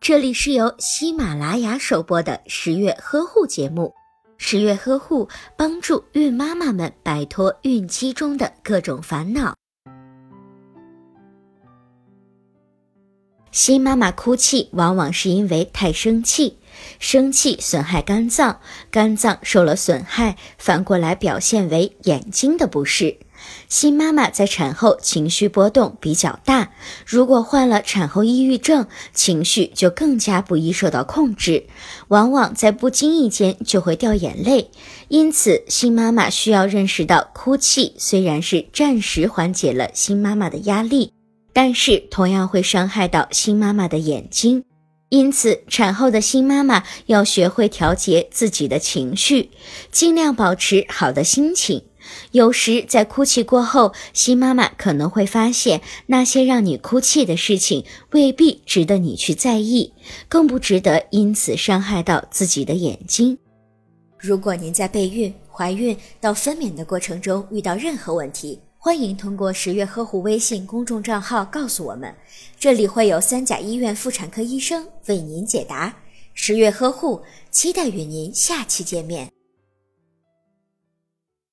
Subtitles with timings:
[0.00, 3.92] 这里是由喜马拉雅首播的十月呵护节目。
[4.36, 9.54] 十月呵护帮助孕妈妈们摆脱孕期中的各种烦恼。
[13.50, 16.58] 新妈妈哭泣，往往是因为太生气，
[16.98, 23.16] 生气损害肝脏，肝脏受了损害，反过来表现为眼睛的不适。
[23.68, 26.72] 新妈妈在产后情绪波动比较大，
[27.06, 31.66] 如果患了产后抑郁症，情绪就更加不易受到控制，
[32.08, 34.70] 往往在不经意间就会掉眼泪。
[35.08, 41.12] 因此，新妈妈需要认识到，哭泣虽然是暂时缓解了新妈妈的压力，
[41.52, 44.64] 但是同样会伤害到新妈妈的眼睛。
[45.10, 49.50] 因此，产后的新妈妈要学会调节自己的情绪，
[49.92, 51.84] 尽量保持好的心情。
[52.32, 59.92] 有时在哭泣过后，新妈妈可能会发现，那些让你哭泣的事情未必值得你去在意，
[60.28, 63.38] 更不值得因此伤害到自己的眼睛。
[64.18, 72.14] 如果您在备孕、怀孕到分娩的过程中遇到任何问题，欢迎通过十月呵护微信公众账号告诉我们，
[72.58, 75.94] 这里会有三甲医院妇产科医生为您解答。
[76.32, 79.33] 十月呵护，期待与您下期见面。